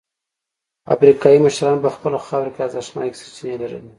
افریقايي 0.95 1.39
مشرانو 1.45 1.83
په 1.85 1.89
خپله 1.95 2.17
خاوره 2.25 2.51
کې 2.53 2.61
ارزښتناکې 2.65 3.19
سرچینې 3.21 3.55
لرلې. 3.61 3.89